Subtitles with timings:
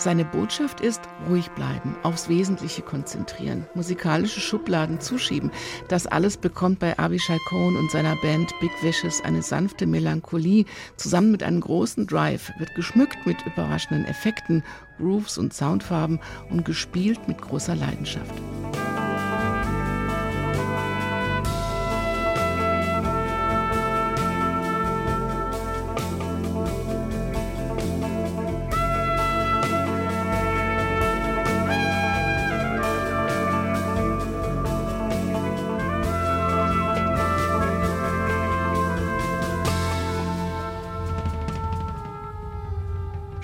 [0.00, 5.50] Seine Botschaft ist, ruhig bleiben, aufs Wesentliche konzentrieren, musikalische Schubladen zuschieben.
[5.88, 10.64] Das alles bekommt bei Avishai Cohen und seiner Band Big Vicious eine sanfte Melancholie,
[10.96, 14.64] zusammen mit einem großen Drive, wird geschmückt mit überraschenden Effekten,
[14.96, 18.32] Grooves und Soundfarben und gespielt mit großer Leidenschaft.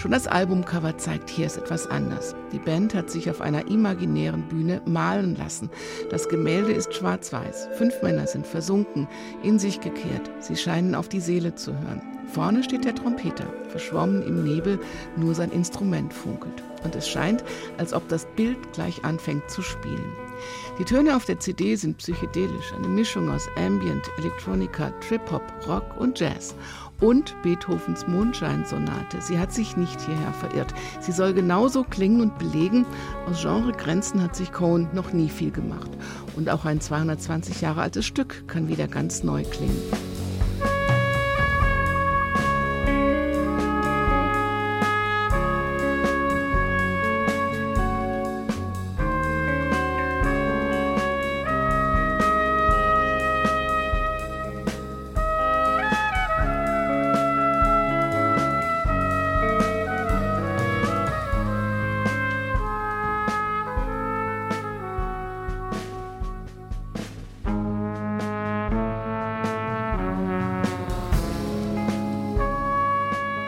[0.07, 2.37] Schon das Albumcover zeigt, hier ist etwas anders.
[2.53, 5.69] Die Band hat sich auf einer imaginären Bühne malen lassen.
[6.11, 7.71] Das Gemälde ist schwarz-weiß.
[7.77, 9.09] Fünf Männer sind versunken,
[9.43, 10.31] in sich gekehrt.
[10.39, 12.03] Sie scheinen auf die Seele zu hören.
[12.33, 14.79] Vorne steht der Trompeter, verschwommen im Nebel,
[15.17, 16.63] nur sein Instrument funkelt.
[16.85, 17.43] Und es scheint,
[17.77, 20.26] als ob das Bild gleich anfängt zu spielen.
[20.79, 26.19] Die Töne auf der CD sind psychedelisch, eine Mischung aus Ambient, Electronica, Trip-Hop, Rock und
[26.19, 26.55] Jazz
[27.01, 29.21] und Beethovens Mondscheinsonate.
[29.21, 30.75] Sie hat sich nicht hierher verirrt.
[31.01, 32.87] Sie soll genauso klingen und belegen,
[33.27, 35.91] aus Genregrenzen hat sich Cohen noch nie viel gemacht.
[36.37, 39.83] Und auch ein 220 Jahre altes Stück kann wieder ganz neu klingen.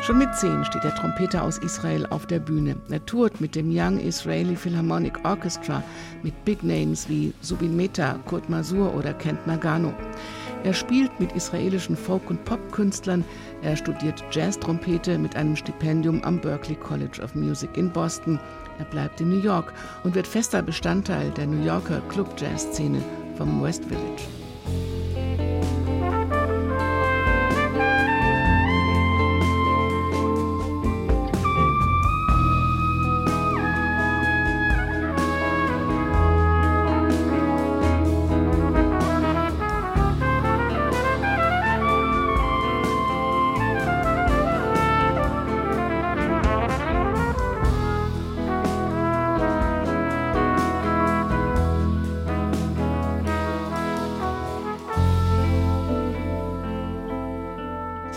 [0.08, 2.76] Schon mit zehn steht der Trompeter aus Israel auf der Bühne.
[2.88, 5.82] Er tourt mit dem Young Israeli Philharmonic Orchestra
[6.22, 9.92] mit Big Names wie Subin Mehta, Kurt Masur oder Kent Nagano.
[10.64, 13.22] Er spielt mit israelischen Folk- und Popkünstlern.
[13.60, 18.40] Er studiert Jazz-Trompete mit einem Stipendium am Berklee College of Music in Boston.
[18.78, 23.02] Er bleibt in New York und wird fester Bestandteil der New Yorker Club-Jazz-Szene
[23.36, 24.22] vom West Village.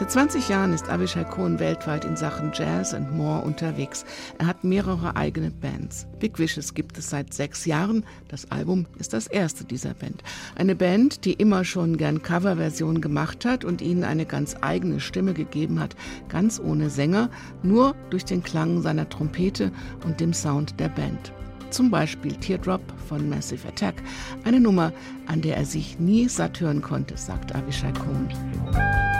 [0.02, 4.04] Seit 20 Jahren ist Avishai Cohen weltweit in Sachen Jazz and More unterwegs.
[4.40, 6.08] Er hat mehrere eigene Bands.
[6.18, 8.04] Big Wishes gibt es seit sechs Jahren.
[8.28, 10.24] Das Album ist das erste dieser Band.
[10.56, 15.36] Eine Band, die immer schon gern Coverversionen gemacht hat und ihnen eine ganz eigene Stimme
[15.36, 15.96] gegeben hat,
[16.30, 17.30] ganz ohne Sänger,
[17.62, 19.72] nur durch den Klang seiner Trompete
[20.04, 21.32] und dem Sound der Band.
[21.70, 24.02] Zum Beispiel Teardrop von Massive Attack,
[24.46, 24.94] eine Nummer,
[25.28, 29.11] an der er sich nie satt hören konnte, sagt Avishai Cohen.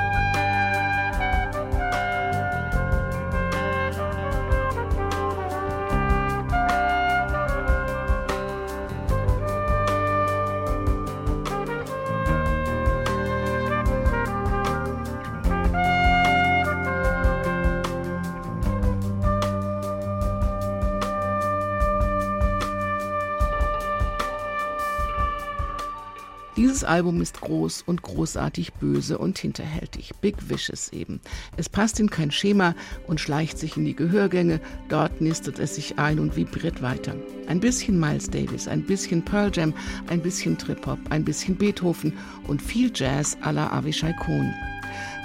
[26.62, 30.12] Dieses Album ist groß und großartig böse und hinterhältig.
[30.22, 31.20] Big Vicious eben.
[31.58, 32.76] Es passt in kein Schema
[33.08, 34.62] und schleicht sich in die Gehörgänge.
[34.88, 37.16] Dort nistet es sich ein und vibriert weiter.
[37.48, 39.74] Ein bisschen Miles Davis, ein bisschen Pearl Jam,
[40.08, 42.14] ein bisschen Trip-Hop, ein bisschen Beethoven
[42.48, 44.54] und viel Jazz à la Avishai Cohn.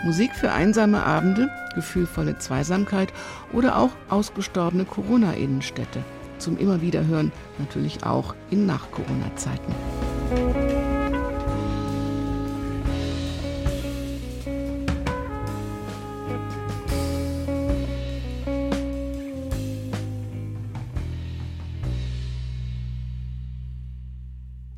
[0.06, 3.12] Musik für einsame Abende, gefühlvolle Zweisamkeit
[3.52, 6.02] oder auch ausgestorbene Corona-Innenstädte.
[6.38, 9.74] Zum immer wieder hören natürlich auch in Nach-Corona-Zeiten.